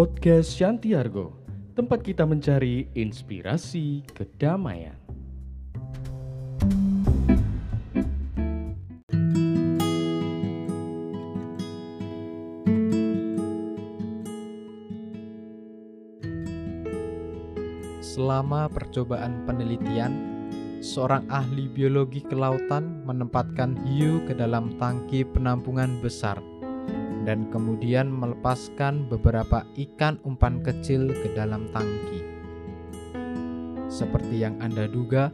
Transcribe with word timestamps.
Podcast 0.00 0.56
Shantiargo, 0.56 1.36
tempat 1.76 2.00
kita 2.00 2.24
mencari 2.24 2.88
inspirasi 2.96 4.00
kedamaian. 4.08 4.96
Selama 18.00 18.72
percobaan 18.72 19.44
penelitian, 19.44 20.16
seorang 20.80 21.28
ahli 21.28 21.68
biologi 21.68 22.24
kelautan 22.24 23.04
menempatkan 23.04 23.76
hiu 23.84 24.24
ke 24.24 24.32
dalam 24.32 24.72
tangki 24.80 25.28
penampungan 25.28 26.00
besar 26.00 26.40
dan 27.30 27.46
kemudian 27.54 28.10
melepaskan 28.10 29.06
beberapa 29.06 29.62
ikan 29.78 30.18
umpan 30.26 30.66
kecil 30.66 31.14
ke 31.14 31.30
dalam 31.38 31.70
tangki. 31.70 32.26
Seperti 33.86 34.42
yang 34.42 34.58
Anda 34.58 34.90
duga, 34.90 35.30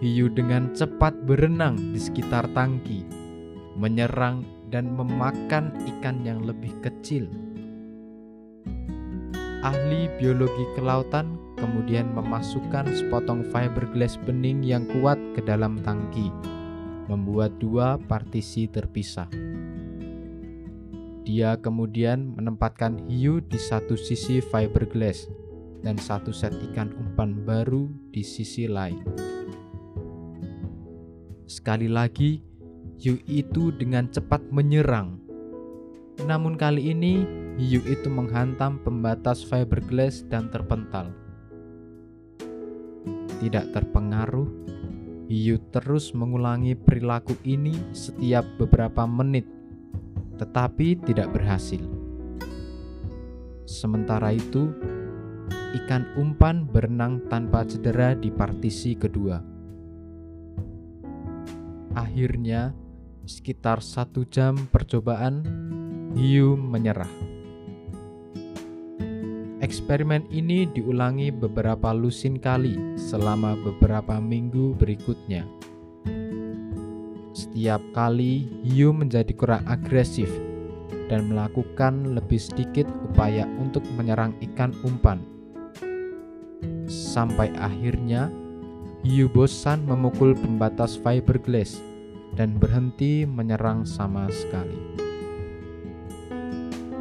hiu 0.00 0.32
dengan 0.32 0.72
cepat 0.72 1.28
berenang 1.28 1.76
di 1.92 2.00
sekitar 2.00 2.48
tangki, 2.56 3.04
menyerang 3.76 4.40
dan 4.72 4.88
memakan 4.96 5.76
ikan 5.84 6.24
yang 6.24 6.48
lebih 6.48 6.72
kecil. 6.80 7.28
Ahli 9.60 10.08
biologi 10.16 10.64
kelautan 10.80 11.36
kemudian 11.60 12.08
memasukkan 12.16 12.88
sepotong 12.88 13.44
fiberglass 13.52 14.16
bening 14.24 14.64
yang 14.64 14.88
kuat 14.96 15.20
ke 15.36 15.44
dalam 15.44 15.76
tangki, 15.84 16.32
membuat 17.04 17.52
dua 17.60 18.00
partisi 18.00 18.64
terpisah. 18.64 19.47
Dia 21.28 21.60
kemudian 21.60 22.32
menempatkan 22.40 23.04
hiu 23.04 23.44
di 23.44 23.60
satu 23.60 24.00
sisi 24.00 24.40
fiberglass 24.40 25.28
dan 25.84 26.00
satu 26.00 26.32
set 26.32 26.56
ikan 26.72 26.88
umpan 26.96 27.44
baru 27.44 27.84
di 28.08 28.24
sisi 28.24 28.64
lain. 28.64 29.04
Sekali 31.44 31.84
lagi, 31.84 32.40
hiu 32.96 33.20
itu 33.28 33.76
dengan 33.76 34.08
cepat 34.08 34.40
menyerang. 34.48 35.20
Namun 36.24 36.56
kali 36.56 36.96
ini, 36.96 37.20
hiu 37.60 37.84
itu 37.84 38.08
menghantam 38.08 38.80
pembatas 38.80 39.44
fiberglass 39.44 40.24
dan 40.32 40.48
terpental. 40.48 41.12
Tidak 43.36 43.76
terpengaruh, 43.76 44.48
hiu 45.28 45.60
terus 45.76 46.16
mengulangi 46.16 46.72
perilaku 46.72 47.36
ini 47.44 47.76
setiap 47.92 48.48
beberapa 48.56 49.04
menit 49.04 49.57
tetapi 50.38 51.02
tidak 51.02 51.34
berhasil. 51.34 51.82
Sementara 53.68 54.32
itu, 54.32 54.72
ikan 55.84 56.08
umpan 56.16 56.64
berenang 56.64 57.20
tanpa 57.28 57.68
cedera 57.68 58.16
di 58.16 58.32
partisi 58.32 58.96
kedua. 58.96 59.44
Akhirnya, 61.92 62.72
sekitar 63.28 63.84
satu 63.84 64.24
jam 64.24 64.56
percobaan, 64.72 65.44
hiu 66.16 66.56
menyerah. 66.56 67.10
Eksperimen 69.58 70.24
ini 70.32 70.64
diulangi 70.70 71.28
beberapa 71.28 71.92
lusin 71.92 72.40
kali 72.40 72.96
selama 72.96 73.52
beberapa 73.58 74.16
minggu 74.16 74.78
berikutnya. 74.78 75.44
Setiap 77.58 77.82
kali 77.90 78.46
hiu 78.70 78.94
menjadi 78.94 79.34
kurang 79.34 79.66
agresif 79.66 80.30
dan 81.10 81.26
melakukan 81.26 82.14
lebih 82.14 82.38
sedikit 82.38 82.86
upaya 83.02 83.50
untuk 83.58 83.82
menyerang 83.98 84.30
ikan 84.46 84.70
umpan. 84.86 85.18
Sampai 86.86 87.50
akhirnya, 87.58 88.30
hiu 89.02 89.26
bosan 89.26 89.90
memukul 89.90 90.38
pembatas 90.38 91.02
fiberglass 91.02 91.82
dan 92.38 92.54
berhenti 92.62 93.26
menyerang 93.26 93.82
sama 93.82 94.30
sekali. 94.30 94.78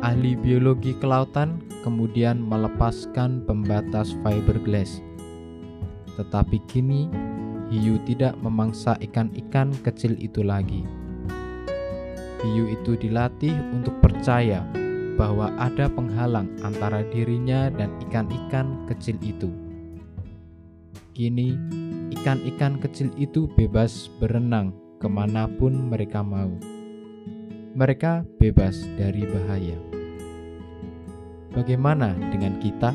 Ahli 0.01 0.33
biologi 0.33 0.97
kelautan 0.97 1.61
kemudian 1.85 2.41
melepaskan 2.41 3.45
pembatas 3.45 4.09
fiberglass. 4.25 5.05
Tetapi 6.17 6.57
kini 6.65 7.36
hiu 7.67 7.99
tidak 8.07 8.35
memangsa 8.39 8.95
ikan-ikan 9.03 9.75
kecil 9.83 10.15
itu 10.19 10.43
lagi. 10.43 10.87
Hiu 12.43 12.69
itu 12.71 12.95
dilatih 12.95 13.53
untuk 13.73 13.97
percaya 13.99 14.63
bahwa 15.17 15.49
ada 15.57 15.89
penghalang 15.89 16.47
antara 16.61 17.01
dirinya 17.09 17.73
dan 17.73 17.89
ikan-ikan 18.07 18.85
kecil 18.85 19.17
itu. 19.25 19.49
Kini, 21.17 21.57
ikan-ikan 22.13 22.77
kecil 22.77 23.09
itu 23.17 23.49
bebas 23.57 24.05
berenang 24.21 24.69
ke 25.01 25.09
mana 25.09 25.49
pun 25.49 25.73
mereka 25.89 26.21
mau. 26.21 26.53
Mereka 27.73 28.25
bebas 28.37 28.85
dari 28.97 29.25
bahaya. 29.25 29.77
Bagaimana 31.57 32.13
dengan 32.29 32.61
kita? 32.61 32.93